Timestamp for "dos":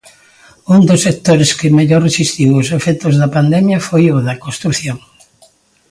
0.89-1.03